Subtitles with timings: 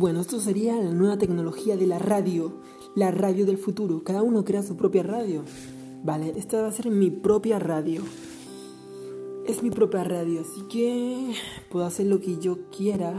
[0.00, 2.54] Bueno, esto sería la nueva tecnología de la radio,
[2.94, 4.02] la radio del futuro.
[4.02, 5.42] Cada uno crea su propia radio.
[6.02, 8.00] Vale, esta va a ser mi propia radio.
[9.46, 11.34] Es mi propia radio, así que
[11.68, 13.12] puedo hacer lo que yo quiera.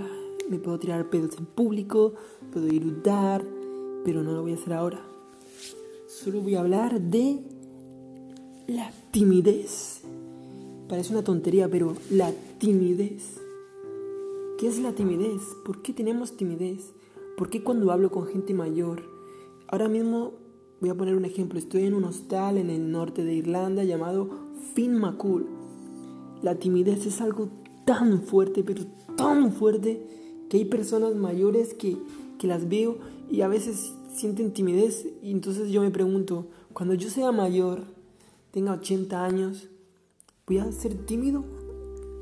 [0.50, 2.14] Me puedo tirar pedos en público,
[2.52, 3.46] puedo irudar,
[4.04, 5.06] pero no lo voy a hacer ahora.
[6.08, 7.42] Solo voy a hablar de
[8.66, 10.02] la timidez.
[10.90, 13.40] Parece una tontería, pero la timidez.
[14.62, 15.42] ¿Qué es la timidez?
[15.66, 16.94] ¿Por qué tenemos timidez?
[17.36, 19.02] ¿Por qué cuando hablo con gente mayor?
[19.68, 20.34] Ahora mismo
[20.80, 21.58] voy a poner un ejemplo.
[21.58, 24.30] Estoy en un hostal en el norte de Irlanda llamado
[24.76, 25.48] Finn McCool.
[26.44, 27.50] La timidez es algo
[27.86, 28.84] tan fuerte, pero
[29.18, 30.06] tan fuerte,
[30.48, 31.98] que hay personas mayores que,
[32.38, 33.00] que las veo
[33.32, 35.08] y a veces sienten timidez.
[35.24, 37.86] Y entonces yo me pregunto, cuando yo sea mayor,
[38.52, 39.70] tenga 80 años,
[40.46, 41.46] ¿voy a ser tímido?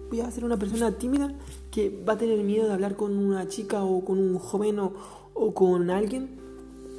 [0.10, 1.36] ¿Voy a ser una persona tímida?
[1.72, 5.54] que va a tener miedo de hablar con una chica o con un joven o,
[5.54, 6.30] con alguien?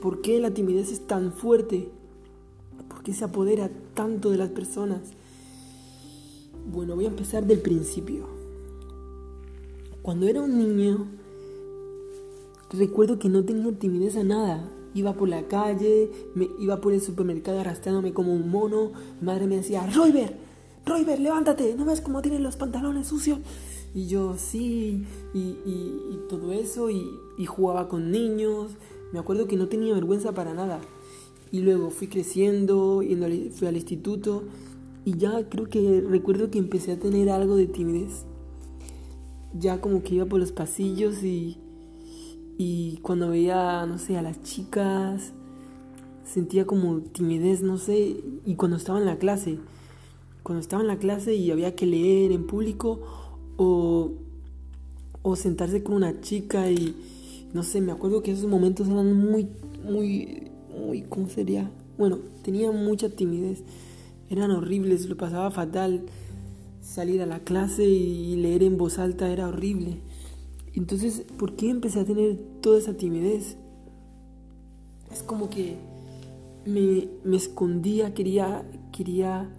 [0.00, 1.90] ¿Por qué la timidez es tan fuerte?
[2.88, 5.00] ¿Por qué se apodera tanto de las personas?
[6.70, 8.26] Bueno, voy a empezar del principio.
[10.02, 11.08] Cuando era un niño,
[12.70, 14.70] recuerdo que no tenía timidez a nada.
[14.94, 18.92] Iba por la calle, me iba por el supermercado arrastrándome como un mono.
[19.20, 20.36] Madre me decía, Royber,
[20.86, 23.38] Royber, levántate, ¿no ves cómo tienes los pantalones sucios?
[23.94, 28.72] Y yo sí, y, todo eso, y, jugaba con niños.
[29.12, 30.80] Me acuerdo que no tenía vergüenza para nada.
[31.50, 33.16] Y luego fui creciendo, y
[33.50, 34.44] fui al instituto,
[35.04, 38.24] y ya creo que recuerdo que empecé a tener algo de timidez.
[39.58, 41.58] Ya como que iba por los pasillos y,
[42.56, 45.32] y cuando veía, no sé, a las chicas,
[46.24, 49.58] sentía como timidez, no sé, y cuando estaba en la clase,
[50.42, 53.00] cuando estaba en la clase y había que leer en público,
[53.56, 54.12] o,
[55.22, 56.94] o sentarse con una chica y
[57.52, 59.48] no sé, me acuerdo que esos momentos eran muy,
[59.84, 61.70] muy, muy, ¿cómo sería?
[61.98, 63.62] Bueno, tenía mucha timidez,
[64.30, 66.02] eran horribles, lo pasaba fatal.
[66.80, 69.98] Salir a la clase y leer en voz alta era horrible.
[70.74, 73.56] Entonces, ¿por qué empecé a tener toda esa timidez?
[75.12, 75.76] Es como que
[76.64, 79.50] me, me escondía, quería, quería,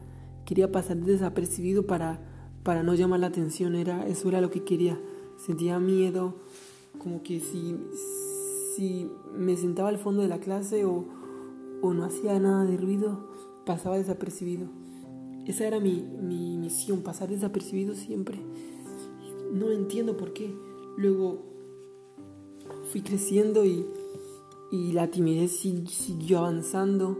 [0.52, 2.20] quería pasar desapercibido para
[2.64, 5.00] para no llamar la atención, era, eso era lo que quería.
[5.38, 6.36] Sentía miedo,
[7.00, 7.76] como que si,
[8.76, 11.06] si me sentaba al fondo de la clase o,
[11.82, 13.30] o no hacía nada de ruido,
[13.66, 14.68] pasaba desapercibido.
[15.48, 18.38] Esa era mi, mi misión, pasar desapercibido siempre.
[19.52, 20.54] No entiendo por qué.
[20.98, 21.42] Luego
[22.92, 23.88] fui creciendo y,
[24.72, 27.18] y la timidez siguió avanzando.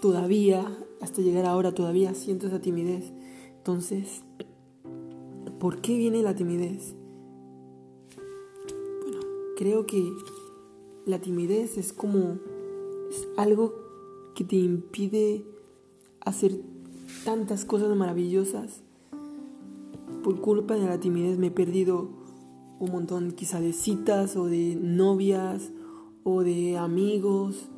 [0.00, 0.66] Todavía,
[1.00, 3.12] hasta llegar ahora, todavía siento esa timidez.
[3.56, 4.22] Entonces,
[5.58, 6.94] ¿por qué viene la timidez?
[9.02, 9.20] Bueno,
[9.56, 10.12] creo que
[11.06, 12.38] la timidez es como
[13.10, 13.74] es algo
[14.34, 15.44] que te impide
[16.20, 16.60] hacer
[17.24, 18.82] tantas cosas maravillosas.
[20.22, 22.08] Por culpa de la timidez me he perdido
[22.80, 25.70] un montón quizá de citas o de novias
[26.24, 27.68] o de amigos.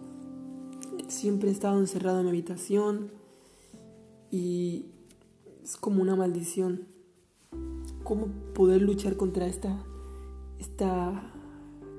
[1.09, 3.11] Siempre he estado encerrado en mi habitación
[4.31, 4.87] y
[5.62, 6.87] es como una maldición.
[8.03, 9.84] ¿Cómo poder luchar contra esta,
[10.59, 11.33] esta,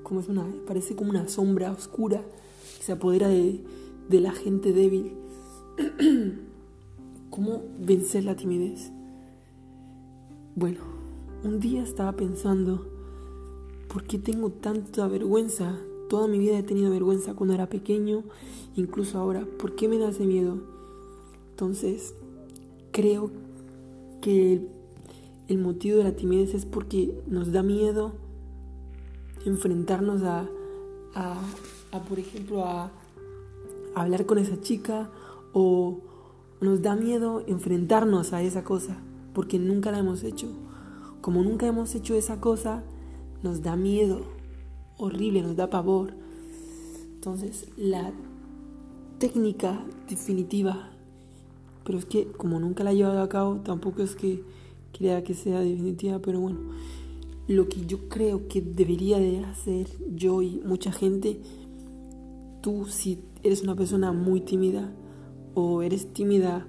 [0.02, 2.22] como es una, parece como una sombra oscura
[2.76, 3.64] que se apodera de,
[4.08, 5.14] de la gente débil?
[7.30, 8.90] ¿Cómo vencer la timidez?
[10.54, 10.80] Bueno,
[11.44, 12.86] un día estaba pensando,
[13.88, 15.78] ¿por qué tengo tanta vergüenza?
[16.08, 18.24] Toda mi vida he tenido vergüenza cuando era pequeño,
[18.76, 19.46] incluso ahora.
[19.58, 20.58] ¿Por qué me da ese miedo?
[21.50, 22.14] Entonces,
[22.92, 23.30] creo
[24.20, 24.66] que
[25.48, 28.12] el, motivo de la timidez es porque nos da miedo
[29.44, 30.48] enfrentarnos a,
[31.14, 32.90] a, por ejemplo, a,
[33.94, 35.10] hablar con esa chica
[35.52, 35.98] o
[36.60, 38.98] nos da miedo enfrentarnos a esa cosa
[39.32, 40.48] porque nunca la hemos hecho.
[41.20, 42.82] Como nunca hemos hecho esa cosa,
[43.42, 44.22] nos da miedo,
[44.98, 46.12] horrible, nos da pavor.
[47.14, 48.12] Entonces, la
[49.18, 50.90] técnica definitiva
[51.88, 54.42] pero es que como nunca la he llevado a cabo, tampoco es que
[54.92, 56.58] crea que sea definitiva, pero bueno,
[57.46, 61.40] lo que yo creo que debería de hacer yo y mucha gente,
[62.60, 64.92] tú si eres una persona muy tímida
[65.54, 66.68] o eres tímida,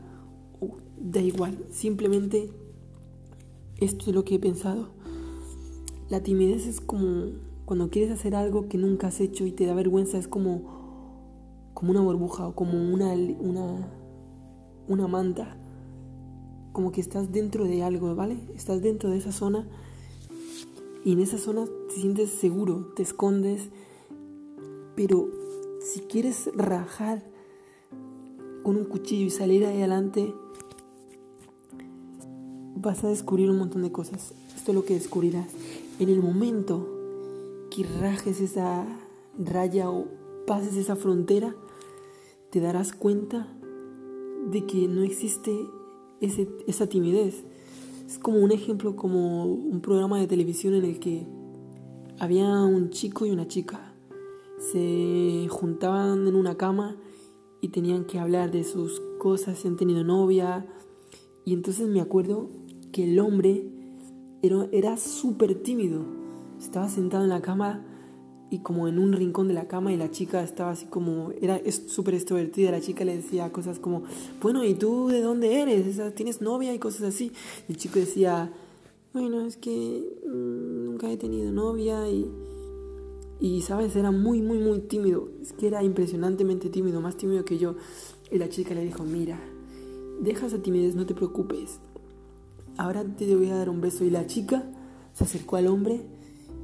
[0.98, 2.50] da igual, simplemente
[3.82, 4.88] esto es lo que he pensado.
[6.08, 7.32] La timidez es como
[7.70, 11.92] cuando quieres hacer algo que nunca has hecho y te da vergüenza, es como, como
[11.92, 13.88] una burbuja o como una, una
[14.88, 15.56] una manta,
[16.72, 18.40] como que estás dentro de algo, ¿vale?
[18.56, 19.68] Estás dentro de esa zona
[21.06, 23.70] Y en esa zona te sientes seguro, te escondes,
[24.96, 25.30] pero
[25.80, 27.24] si quieres rajar
[28.64, 30.34] con un cuchillo y salir adelante,
[32.78, 34.34] vas a descubrir un montón de cosas.
[34.56, 35.52] Esto es lo que descubrirás.
[36.00, 36.99] En el momento
[37.70, 38.86] que rajes esa
[39.38, 40.08] raya o
[40.46, 41.56] pases esa frontera,
[42.50, 43.48] te darás cuenta
[44.52, 45.68] de que no existe
[46.20, 47.44] esa timidez.
[48.06, 51.28] Es como un ejemplo, como un programa de televisión en el que
[52.20, 53.94] había un chico y una chica.
[54.58, 56.98] Se juntaban en una cama
[57.62, 60.66] y tenían que hablar de sus cosas, si han tenido novia.
[61.46, 62.50] Y entonces me acuerdo
[62.92, 63.70] que el hombre
[64.42, 66.04] era, era súper tímido.
[66.60, 67.84] Estaba sentado en la cama
[68.50, 71.60] y como en un rincón de la cama y la chica estaba así como, era
[71.72, 74.04] súper extrovertida, la chica le decía cosas como,
[74.42, 76.02] bueno, ¿y tú de dónde eres?
[76.16, 77.32] ¿Tienes novia y cosas así?
[77.68, 78.52] Y el chico decía,
[79.14, 82.30] bueno, es que mm, nunca he tenido novia y,
[83.40, 83.96] y, ¿sabes?
[83.96, 87.76] Era muy, muy, muy tímido, es que era impresionantemente tímido, más tímido que yo.
[88.32, 89.40] Y la chica le dijo, mira,
[90.22, 91.80] deja esa timidez, no te preocupes,
[92.78, 94.04] ahora te voy a dar un beso.
[94.04, 94.64] Y la chica
[95.14, 96.02] se acercó al hombre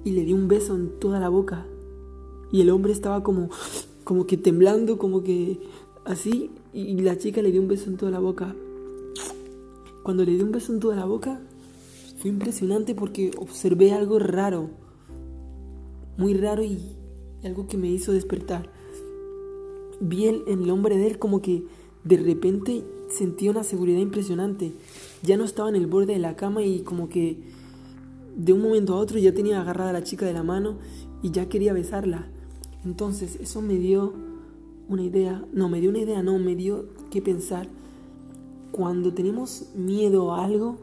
[0.06, 1.66] y le dio un beso en toda la boca.
[2.52, 3.50] Y el hombre estaba como,
[4.06, 5.60] como que temblando, como que
[6.06, 6.52] así.
[6.72, 8.56] Y la chica le dio un beso en toda la boca.
[10.04, 11.42] Cuando le dio un beso en toda la boca,
[12.18, 14.70] fue impresionante porque observé algo raro.
[16.18, 16.80] Muy raro y
[17.44, 18.70] algo que me hizo despertar.
[20.00, 21.66] Vi en el hombre de él como que
[22.04, 24.72] de repente sentí una seguridad impresionante.
[25.24, 27.40] Ya no estaba en el borde de la cama y como que
[28.36, 30.78] de un momento a otro ya tenía agarrada a la chica de la mano
[31.22, 32.28] y ya quería besarla.
[32.84, 34.14] Entonces eso me dio
[34.88, 37.68] una idea, no, me dio una idea, no, me dio que pensar.
[38.72, 40.78] Cuando tenemos miedo a algo,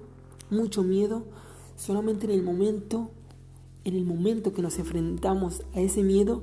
[0.50, 1.24] mucho miedo,
[1.76, 3.10] solamente en el momento,
[3.84, 6.42] en el momento que nos enfrentamos a ese miedo,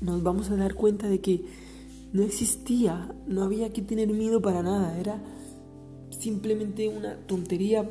[0.00, 1.44] nos vamos a dar cuenta de que
[2.12, 5.22] no existía, no había que tener miedo para nada, era
[6.10, 7.90] simplemente una tontería,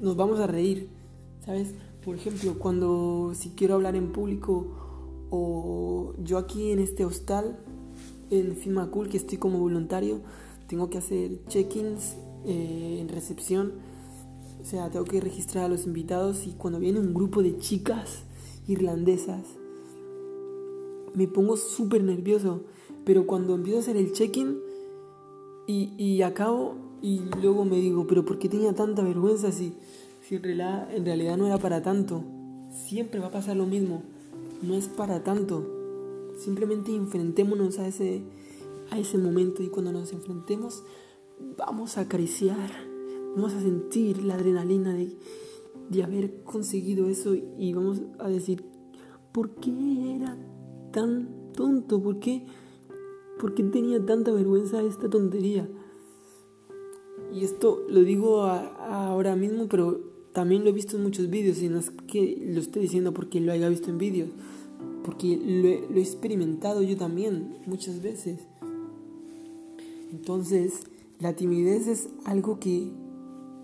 [0.00, 0.88] nos vamos a reír,
[2.04, 4.66] Por ejemplo, cuando si quiero hablar en público
[5.30, 7.58] o yo aquí en este hostal,
[8.30, 8.56] en
[8.90, 10.20] Cool, que estoy como voluntario,
[10.68, 12.16] tengo que hacer check-ins
[12.46, 13.72] eh, en recepción,
[14.60, 18.22] o sea, tengo que registrar a los invitados y cuando viene un grupo de chicas
[18.68, 19.42] irlandesas,
[21.14, 22.64] me pongo súper nervioso.
[23.04, 24.60] Pero cuando empiezo a hacer el check-in
[25.66, 29.74] y, y, acabo y luego me digo, pero ¿por qué tenía tanta vergüenza si,
[30.30, 32.22] si en, realidad, no era para tanto?
[32.70, 34.04] Siempre va a pasar lo mismo,
[34.62, 35.66] no es para tanto.
[36.38, 38.22] Simplemente enfrentémonos a ese,
[38.92, 40.84] a ese momento y cuando nos enfrentemos
[41.58, 42.70] vamos a acariciar,
[43.34, 45.16] vamos a sentir la adrenalina de,
[45.88, 48.64] de haber conseguido eso y vamos a decir,
[49.32, 50.36] ¿por qué era
[50.92, 52.00] tan tonto?
[52.00, 52.46] ¿Por qué?
[53.40, 55.68] ¿Por qué tenía tanta vergüenza esta tontería?
[57.34, 61.68] Y esto lo digo ahora mismo, pero también lo he visto en muchos vídeos y
[61.68, 64.30] no es que lo esté diciendo porque lo haya visto en vídeos,
[65.04, 68.40] porque lo he, lo he experimentado yo también muchas veces.
[70.12, 70.82] Entonces,
[71.20, 72.90] la timidez es algo que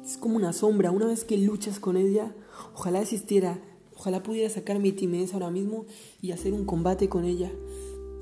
[0.05, 0.91] es como una sombra.
[0.91, 2.35] Una vez que luchas con ella,
[2.75, 3.59] ojalá existiera,
[3.95, 5.87] ojalá pudiera sacar mi timidez ahora mismo
[6.23, 7.51] y hacer un combate con ella.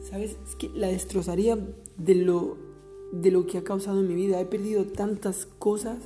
[0.09, 0.37] ¿Sabes?
[0.49, 1.59] Es que la destrozaría
[1.97, 2.57] de lo,
[3.13, 4.41] de lo que ha causado en mi vida.
[4.41, 5.99] He perdido tantas cosas,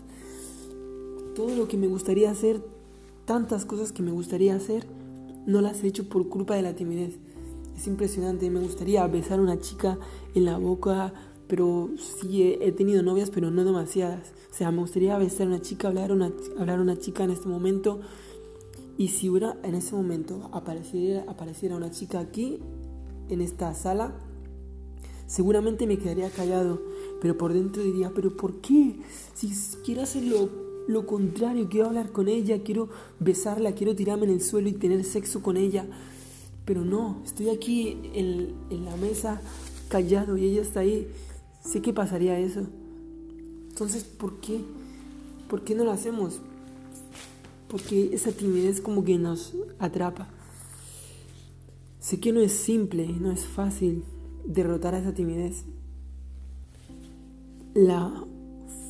[1.39, 2.61] todo lo que me gustaría hacer,
[3.25, 4.89] tantas cosas que me gustaría hacer,
[5.47, 7.15] no las he hecho por culpa de la timidez.
[7.77, 10.01] Es impresionante, me gustaría besar a una chica
[10.35, 11.13] en la boca,
[11.47, 14.33] pero sí he, tenido novias, pero no demasiadas.
[14.51, 17.23] O sea, me gustaría besar a una chica, hablar a una, hablar a una chica
[17.23, 18.01] en este momento.
[18.97, 22.59] Y si hubiera en ese momento apareciera, apareciera una chica aquí,
[23.29, 24.13] en esta sala,
[25.29, 26.83] seguramente me quedaría callado,
[27.21, 28.99] pero por dentro diría, pero ¿por qué?
[29.35, 29.53] Si
[29.85, 30.25] quiero hacer
[30.89, 32.89] lo, contrario, quiero hablar con ella, quiero
[33.21, 35.87] besarla, quiero tirarme en el suelo y tener sexo con ella,
[36.65, 38.55] pero no, estoy aquí en,
[38.85, 39.41] la mesa
[39.89, 41.09] callado y ella está ahí,
[41.63, 42.67] sé que pasaría eso.
[43.69, 44.61] Entonces, ¿por qué?
[45.49, 46.41] ¿Por qué no lo hacemos?
[47.69, 50.29] Porque esa timidez como que nos atrapa.
[52.01, 54.05] Sé que no es simple, no es fácil
[54.45, 55.65] derrotar a esa timidez.
[57.75, 58.25] La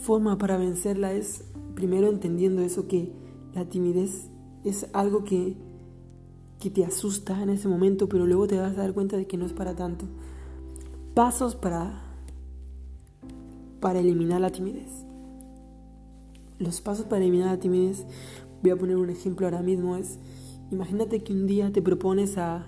[0.02, 1.44] forma para vencerla es
[1.78, 3.12] primero entendiendo eso que
[3.54, 4.30] la timidez
[4.64, 5.56] es algo que,
[6.58, 9.36] que te asusta en ese momento, pero luego te vas a dar cuenta de que
[9.36, 10.04] no es para tanto.
[11.14, 12.02] Pasos para,
[13.78, 14.90] para eliminar la timidez.
[16.58, 18.04] Los pasos para eliminar la timidez,
[18.60, 20.18] voy a poner un ejemplo ahora mismo, es
[20.72, 22.66] Imagínate que un día te propones a,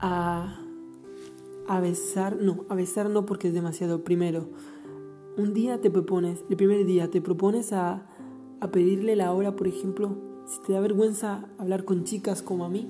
[0.00, 0.60] a,
[1.68, 4.48] a besar, no, a besar no porque es demasiado primero.
[5.36, 8.06] Un día te propones, el primer día te propones a,
[8.60, 12.68] a pedirle la hora, por ejemplo, si te da vergüenza hablar con chicas como a
[12.68, 12.88] mí,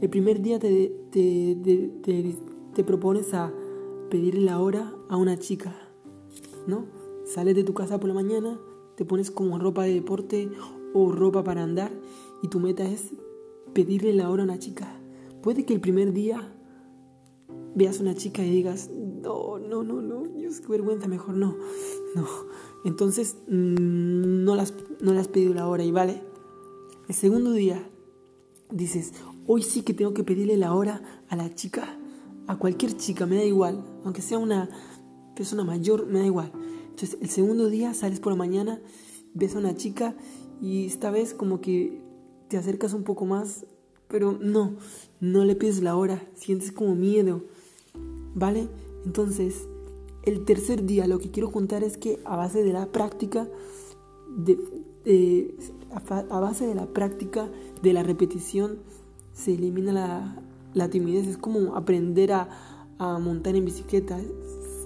[0.00, 1.56] el primer día te, te,
[2.02, 2.36] te,
[2.74, 3.52] te propones a
[4.08, 5.74] pedirle la hora a una chica,
[6.66, 6.86] ¿no?
[7.24, 8.58] Sales de tu casa por la mañana,
[8.96, 10.50] te pones como ropa de deporte
[10.92, 11.90] o ropa para andar
[12.42, 13.10] y tu meta es
[13.72, 14.88] pedirle la hora a una chica.
[15.42, 16.54] Puede que el primer día
[17.74, 18.90] veas una chica y digas,
[19.24, 21.56] no, no, no, no, Dios, qué vergüenza, mejor no,
[22.14, 22.26] no.
[22.84, 26.22] Entonces mm, no, las, no le has pedido la hora y vale.
[27.08, 27.88] El segundo día
[28.70, 29.14] dices,
[29.46, 31.98] hoy sí que tengo que pedirle la hora a la chica,
[32.46, 34.68] a cualquier chica, me da igual, aunque sea una
[35.34, 36.52] persona mayor, me da igual.
[36.90, 38.80] Entonces el segundo día sales por la mañana,
[39.32, 40.14] ves a una chica
[40.60, 42.02] y esta vez como que
[42.48, 43.66] te acercas un poco más,
[44.08, 44.76] pero no,
[45.20, 47.42] no le pides la hora, sientes como miedo,
[48.34, 48.68] ¿vale?
[49.04, 49.68] Entonces,
[50.22, 53.48] el tercer día lo que quiero contar es que a base de la práctica,
[54.36, 55.54] de,
[55.90, 57.48] a, base de la práctica,
[57.82, 58.78] de la repetición,
[59.32, 60.42] se elimina
[60.72, 61.26] la, timidez.
[61.26, 62.48] Es como aprender a,
[62.98, 64.18] montar en bicicleta.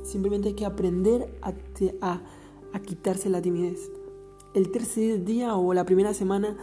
[0.03, 1.53] Simplemente hay que aprender a,
[2.01, 2.23] a,
[2.73, 3.91] a quitarse la timidez.
[4.55, 6.57] El tercer día o la primera semana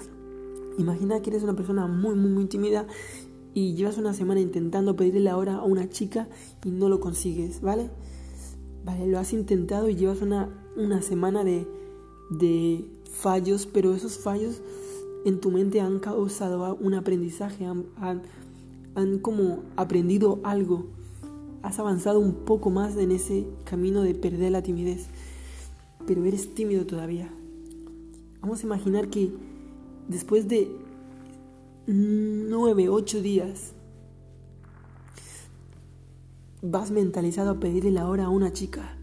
[0.77, 2.85] Imagina que eres una persona muy, muy, muy tímida
[3.55, 6.27] y llevas una semana intentando pedirle la hora a una chica
[6.65, 7.89] y no lo consigues, ¿vale?
[8.83, 11.65] Vale, lo has intentado y llevas una, una semana de,
[12.29, 14.61] de fallos, pero esos fallos
[15.23, 18.23] en tu mente han causado un aprendizaje, han, han,
[18.93, 20.87] han como aprendido algo,
[21.63, 25.07] has avanzado un poco más en ese camino de perder la timidez,
[26.05, 27.33] pero eres tímido todavía.
[28.41, 29.31] Vamos a imaginar que
[30.09, 30.84] después de
[31.87, 33.73] nueve, ocho días,
[36.61, 38.97] vas mentalizado a pedirle la hora a una chica.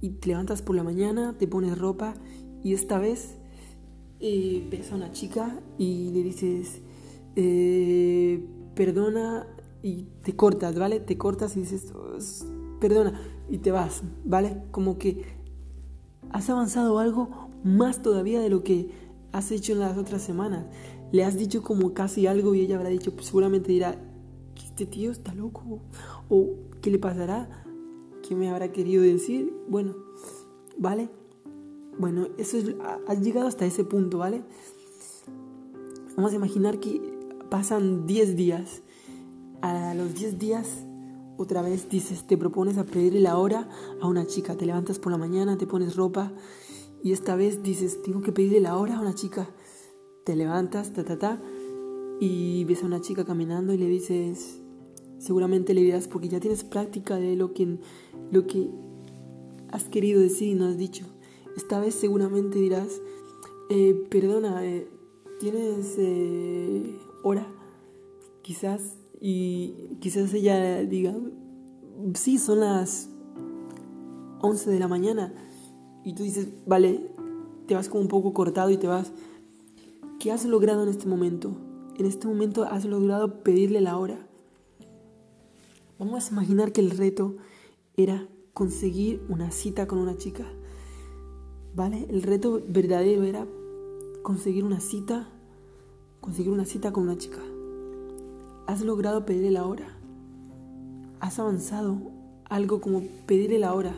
[0.00, 2.14] Y te levantas por la mañana, te pones ropa
[2.64, 3.36] y esta vez
[4.20, 6.80] eh, ves a una chica y le dices,
[7.36, 9.46] eh, perdona
[9.82, 11.00] y te cortas, ¿vale?
[11.00, 11.92] Te cortas y dices,
[12.80, 14.62] perdona y te vas, ¿vale?
[14.70, 15.24] Como que
[16.30, 18.90] has avanzado algo más todavía de lo que
[19.32, 20.64] has hecho en las otras semanas.
[21.12, 23.98] Le has dicho como casi algo y ella habrá dicho, pues seguramente dirá,
[24.56, 25.80] este tío está loco.
[26.28, 27.64] O ¿qué le pasará?
[28.26, 29.52] ¿Qué me habrá querido decir?
[29.68, 29.94] Bueno,
[30.78, 31.10] ¿vale?
[31.98, 32.74] Bueno, eso es,
[33.06, 34.42] has llegado hasta ese punto, ¿vale?
[36.16, 37.00] Vamos a imaginar que
[37.50, 38.82] pasan 10 días.
[39.62, 40.86] A los 10 días,
[41.36, 43.68] otra vez dices, te propones a pedirle la hora
[44.00, 44.56] a una chica.
[44.56, 46.32] Te levantas por la mañana, te pones ropa
[47.02, 49.48] y esta vez dices, tengo que pedirle la hora a una chica.
[50.24, 51.42] Te levantas, ta, ta, ta,
[52.20, 54.60] y ves a una chica caminando y le dices,
[55.18, 57.78] seguramente le dirás, porque ya tienes práctica de lo que,
[58.30, 58.70] lo que
[59.70, 61.06] has querido decir y no has dicho.
[61.56, 63.00] Esta vez seguramente dirás,
[63.70, 64.88] eh, perdona, eh,
[65.38, 67.46] ¿tienes eh, hora?
[68.42, 71.14] Quizás, y quizás ella diga,
[72.14, 73.10] sí, son las
[74.40, 75.34] 11 de la mañana
[76.04, 77.10] y tú dices, vale,
[77.66, 79.12] te vas como un poco cortado y te vas.
[80.20, 81.56] ¿Qué has logrado en este momento?
[81.96, 84.18] En este momento has logrado pedirle la hora.
[85.98, 87.36] Vamos a imaginar que el reto
[87.96, 90.44] era conseguir una cita con una chica.
[91.74, 92.06] ¿Vale?
[92.10, 93.46] El reto verdadero era
[94.20, 95.26] conseguir una cita,
[96.20, 97.40] conseguir una cita con una chica.
[98.66, 99.86] Has logrado pedirle la hora.
[101.20, 101.96] Has avanzado
[102.44, 103.94] algo como pedirle la hora.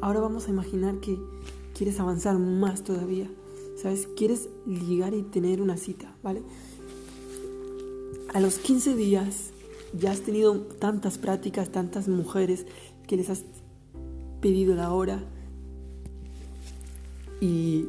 [0.00, 1.16] Ahora vamos a imaginar que
[1.74, 3.30] quieres avanzar más todavía.
[3.76, 4.08] ¿Sabes?
[4.16, 6.42] Quieres ligar y tener una cita, ¿vale?
[8.32, 9.50] A los 15 días
[9.92, 12.66] ya has tenido tantas prácticas, tantas mujeres
[13.06, 13.44] que les has
[14.40, 15.22] pedido la hora
[17.40, 17.86] y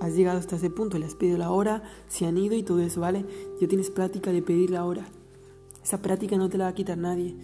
[0.00, 2.80] has llegado hasta ese punto, le has pedido la hora, se han ido y todo
[2.80, 3.24] eso, ¿vale?
[3.60, 5.06] Ya tienes práctica de pedir la hora.
[5.82, 7.36] Esa práctica no te la va a quitar nadie.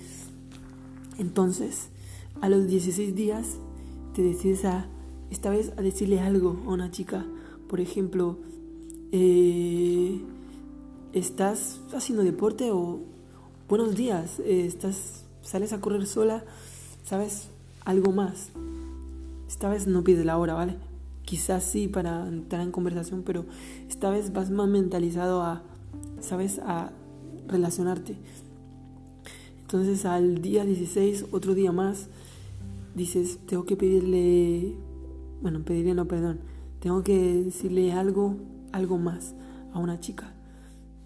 [1.18, 1.88] Entonces,
[2.40, 3.58] a los 16 días
[4.14, 4.86] te decides a,
[5.30, 7.26] esta vez, a decirle algo a una chica.
[7.70, 8.36] Por ejemplo,
[9.12, 10.20] eh,
[11.12, 12.98] ¿estás haciendo deporte o
[13.68, 14.40] buenos días?
[14.40, 16.44] Eh, ¿Estás, sales a correr sola?
[17.04, 17.46] ¿Sabes?
[17.84, 18.48] Algo más.
[19.46, 20.78] Esta vez no pides la hora, ¿vale?
[21.24, 23.44] Quizás sí para entrar en conversación, pero
[23.88, 25.62] esta vez vas más mentalizado a,
[26.18, 26.58] ¿sabes?
[26.64, 26.90] A
[27.46, 28.16] relacionarte.
[29.60, 32.08] Entonces al día 16, otro día más,
[32.96, 34.74] dices, tengo que pedirle,
[35.40, 36.40] bueno, pedirle no, perdón,
[36.80, 38.36] tengo que decirle algo,
[38.72, 39.34] algo más,
[39.72, 40.34] a una chica.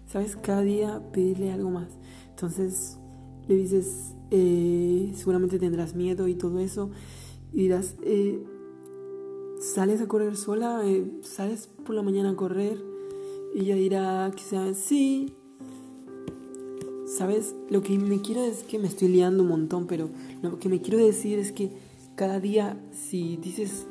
[0.07, 0.35] ¿Sabes?
[0.35, 1.89] Cada día pedirle algo más.
[2.29, 2.97] Entonces
[3.47, 6.89] le dices, eh, seguramente tendrás miedo y todo eso.
[7.53, 8.43] Y dirás, eh,
[9.59, 10.81] ¿sales a correr sola?
[10.85, 12.81] Eh, ¿Sales por la mañana a correr?
[13.53, 15.33] Y ella dirá, quizás, sí.
[17.05, 17.55] ¿Sabes?
[17.69, 20.09] Lo que me quiero es que me estoy liando un montón, pero
[20.41, 21.71] lo que me quiero decir es que
[22.15, 23.85] cada día, si dices,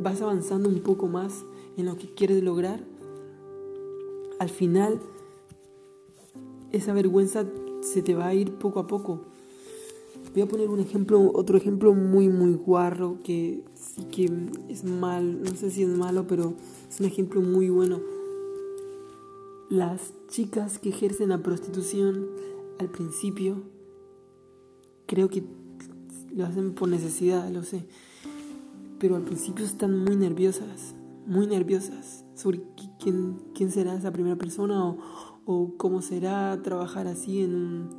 [0.00, 1.44] vas avanzando un poco más
[1.76, 2.82] en lo que quieres lograr,
[4.38, 5.00] al final
[6.72, 7.46] esa vergüenza
[7.80, 9.20] se te va a ir poco a poco.
[10.32, 14.30] Voy a poner un ejemplo, otro ejemplo muy, muy guarro que sí que
[14.68, 16.52] es mal, no sé si es malo, pero
[16.90, 18.00] es un ejemplo muy bueno.
[19.70, 22.26] Las chicas que ejercen la prostitución
[22.78, 23.62] al principio,
[25.06, 25.42] creo que
[26.34, 27.86] lo hacen por necesidad, lo sé,
[28.98, 30.94] pero al principio están muy nerviosas,
[31.26, 32.62] muy nerviosas sobre
[32.98, 34.98] quién, quién será esa primera persona o,
[35.44, 37.90] o cómo será trabajar así en un,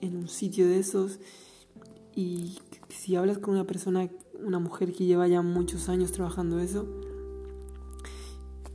[0.00, 1.20] en un sitio de esos.
[2.14, 4.08] Y si hablas con una persona,
[4.44, 6.86] una mujer que lleva ya muchos años trabajando eso,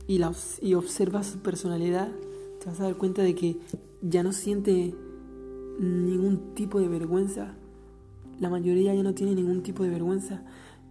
[0.06, 2.08] y, la, y observas su personalidad,
[2.60, 3.58] te vas a dar cuenta de que
[4.02, 4.94] ya no siente
[5.78, 7.54] ningún tipo de vergüenza.
[8.38, 10.42] La mayoría ya no tiene ningún tipo de vergüenza.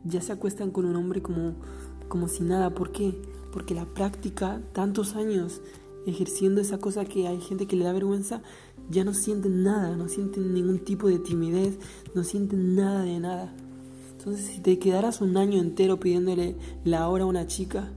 [0.04, 1.56] Ya se acuestan con un hombre como,
[2.08, 2.74] como si nada.
[2.74, 3.22] ¿Por qué?
[3.52, 5.62] Porque la práctica, tantos años
[6.06, 8.42] ejerciendo esa cosa que hay gente que le da vergüenza,
[8.90, 11.78] ya no sienten nada, no sienten ningún tipo de timidez,
[12.14, 13.54] no sienten nada de nada.
[14.12, 17.92] Entonces, si te quedaras un año entero pidiéndole la hora a una chica,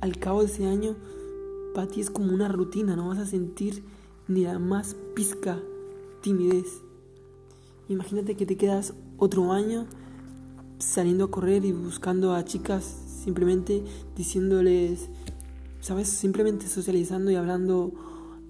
[0.00, 0.96] al cabo de ese año,
[1.74, 3.84] para ti es como una rutina, no vas a sentir
[4.28, 5.60] ni la más pizca
[6.20, 6.82] timidez.
[7.88, 9.86] Imagínate que te quedas otro año
[10.92, 12.84] saliendo a correr y buscando a chicas
[13.24, 13.82] simplemente
[14.16, 15.08] diciéndoles
[15.84, 16.08] ¿sabes?
[16.08, 17.92] Simplemente socializando y hablando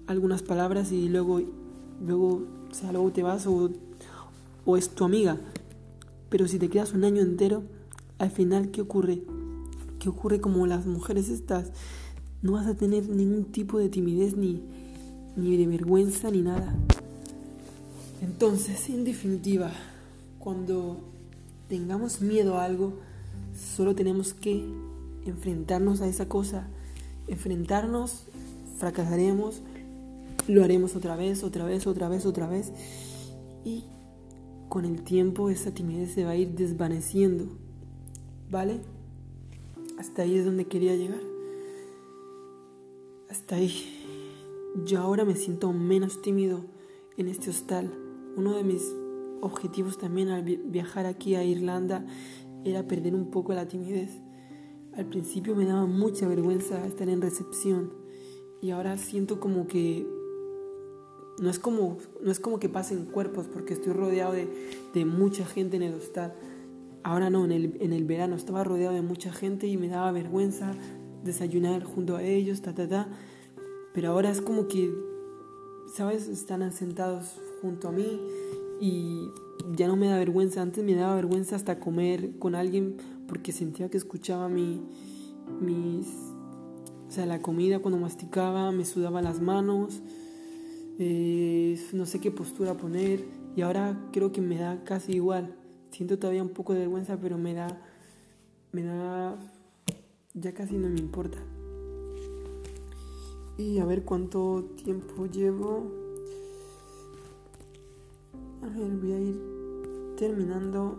[0.07, 1.41] algunas palabras y luego,
[2.01, 3.71] luego, o sea, luego te vas o,
[4.63, 5.37] o es tu amiga.
[6.29, 7.63] Pero si te quedas un año entero,
[8.19, 9.23] al final, ¿qué ocurre?
[9.99, 11.73] ¿Qué ocurre como las mujeres estas?
[12.41, 14.61] No vas a tener ningún tipo de timidez ni,
[15.35, 16.73] ni de vergüenza ni nada.
[18.21, 19.73] Entonces, en definitiva,
[20.39, 21.01] cuando
[21.67, 22.93] tengamos miedo a algo,
[23.55, 24.65] solo tenemos que
[25.25, 26.67] enfrentarnos a esa cosa
[27.27, 28.25] enfrentarnos,
[28.77, 29.61] fracasaremos,
[30.47, 32.71] lo haremos otra vez, otra vez, otra vez, otra vez.
[33.63, 33.83] Y
[34.69, 37.45] con el tiempo esa timidez se va a ir desvaneciendo.
[38.51, 38.79] ¿Vale?
[39.97, 41.21] Hasta ahí es donde quería llegar.
[43.29, 43.73] Hasta ahí.
[44.85, 46.61] Yo ahora me siento menos tímido
[47.17, 47.91] en este hostal.
[48.35, 48.93] Uno de mis
[49.45, 52.05] objetivos también al viajar aquí a Irlanda
[52.63, 54.09] era perder un poco la timidez.
[54.93, 57.93] Al principio me daba mucha vergüenza estar en recepción
[58.61, 60.07] y ahora siento como que
[61.39, 64.47] no es como, no es como que pasen cuerpos porque estoy rodeado de,
[64.93, 66.33] de mucha gente en el hostal.
[67.03, 70.11] Ahora no, en el, en el verano estaba rodeado de mucha gente y me daba
[70.11, 70.73] vergüenza
[71.23, 73.09] desayunar junto a ellos, ta, ta, ta.
[73.93, 74.93] Pero ahora es como que,
[75.93, 76.27] ¿sabes?
[76.27, 78.19] Están sentados junto a mí
[78.79, 79.29] y
[79.73, 80.61] ya no me da vergüenza.
[80.61, 84.81] Antes me daba vergüenza hasta comer con alguien porque sentía que escuchaba mi,
[85.59, 86.07] mis,
[87.07, 90.01] o sea, la comida cuando masticaba, me sudaba las manos,
[90.99, 93.23] eh, no sé qué postura poner
[93.55, 95.55] y ahora creo que me da casi igual.
[95.91, 97.81] Siento todavía un poco de vergüenza, pero me da,
[98.73, 99.37] me da,
[100.33, 101.37] ya casi no me importa.
[103.57, 106.04] Y a ver cuánto tiempo llevo.
[108.65, 110.97] A ver, voy a ir terminando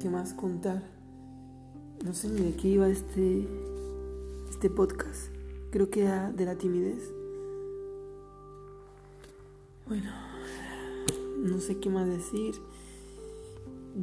[0.00, 0.84] qué más contar.
[2.04, 3.44] No sé ni de qué iba este,
[4.48, 5.32] este podcast.
[5.72, 7.12] Creo que era de la timidez.
[9.88, 10.12] Bueno,
[11.38, 12.54] no sé qué más decir.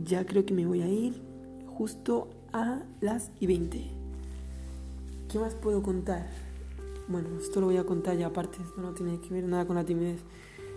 [0.03, 1.21] Ya creo que me voy a ir
[1.67, 3.81] justo a las y 20.
[5.31, 6.27] ¿Qué más puedo contar?
[7.07, 9.77] Bueno, esto lo voy a contar ya aparte, esto no tiene que ver nada con
[9.77, 10.19] la timidez.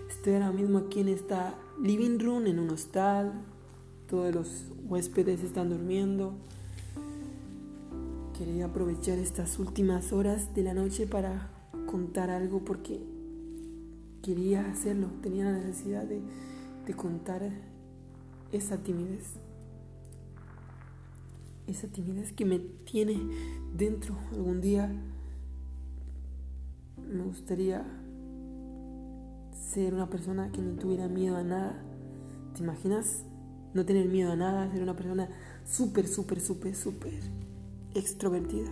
[0.08, 3.32] Estoy ahora mismo aquí en esta living room, en un hostal,
[4.08, 6.34] todos los huéspedes están durmiendo.
[8.36, 11.50] Quería aprovechar estas últimas horas de la noche para
[11.86, 13.00] contar algo porque
[14.22, 16.20] quería hacerlo, tenía la necesidad de,
[16.86, 17.50] de contar
[18.52, 19.34] esa timidez.
[21.66, 23.20] Esa timidez que me tiene
[23.74, 24.16] dentro.
[24.32, 24.92] Algún día
[27.10, 27.84] me gustaría
[29.74, 31.82] ser una persona que no tuviera miedo a nada.
[32.54, 33.24] ¿Te imaginas
[33.74, 35.28] no tener miedo a nada, ser una persona
[35.66, 37.20] súper, súper, súper, súper
[37.94, 38.70] extrovertida.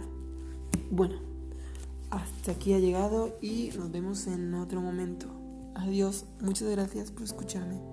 [0.90, 1.16] Bueno,
[2.10, 5.26] hasta aquí ha llegado y nos vemos en otro momento.
[5.74, 7.91] Adiós, muchas gracias por escucharme.